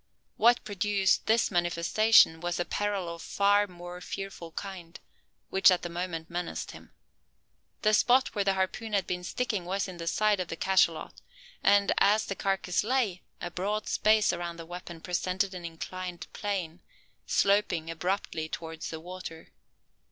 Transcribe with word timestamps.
What 0.35 0.63
produced 0.63 1.27
this 1.27 1.51
manifestation 1.51 2.39
was 2.39 2.59
a 2.59 2.65
peril 2.65 3.07
of 3.07 3.21
far 3.21 3.67
more 3.67 4.01
fearful 4.01 4.51
kind, 4.53 4.99
which 5.51 5.69
at 5.69 5.83
the 5.83 5.91
moment 5.93 6.27
menaced 6.27 6.71
him. 6.71 6.91
The 7.83 7.93
spot 7.93 8.33
where 8.33 8.43
the 8.43 8.55
harpoon 8.55 8.93
had 8.93 9.05
been 9.05 9.23
sticking 9.23 9.63
was 9.63 9.87
in 9.87 9.97
the 9.97 10.07
side 10.07 10.39
of 10.39 10.47
the 10.47 10.55
cachalot, 10.57 11.21
and, 11.63 11.91
as 11.99 12.25
the 12.25 12.35
carcass 12.35 12.83
lay, 12.83 13.21
a 13.39 13.51
broad 13.51 13.87
space 13.87 14.33
around 14.33 14.57
the 14.57 14.65
weapon 14.65 15.01
presented 15.01 15.53
an 15.53 15.65
inclined 15.65 16.25
plane, 16.33 16.79
sloping 17.27 17.91
abruptly 17.91 18.49
towards 18.49 18.89
the 18.89 18.99
water. 18.99 19.49